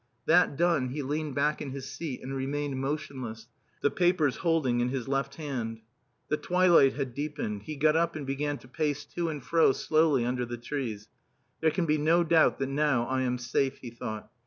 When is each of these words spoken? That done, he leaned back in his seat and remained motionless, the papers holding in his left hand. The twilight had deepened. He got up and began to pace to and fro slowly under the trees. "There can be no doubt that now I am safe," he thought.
That 0.25 0.57
done, 0.57 0.89
he 0.89 1.03
leaned 1.03 1.35
back 1.35 1.61
in 1.61 1.69
his 1.69 1.87
seat 1.87 2.23
and 2.23 2.35
remained 2.35 2.81
motionless, 2.81 3.45
the 3.83 3.91
papers 3.91 4.37
holding 4.37 4.79
in 4.79 4.89
his 4.89 5.07
left 5.07 5.35
hand. 5.35 5.81
The 6.27 6.37
twilight 6.37 6.93
had 6.93 7.13
deepened. 7.13 7.61
He 7.65 7.75
got 7.75 7.95
up 7.95 8.15
and 8.15 8.25
began 8.25 8.57
to 8.57 8.67
pace 8.67 9.05
to 9.13 9.29
and 9.29 9.43
fro 9.45 9.73
slowly 9.73 10.25
under 10.25 10.43
the 10.43 10.57
trees. 10.57 11.07
"There 11.59 11.69
can 11.69 11.85
be 11.85 11.99
no 11.99 12.23
doubt 12.23 12.57
that 12.57 12.69
now 12.69 13.03
I 13.05 13.21
am 13.21 13.37
safe," 13.37 13.77
he 13.77 13.91
thought. 13.91 14.27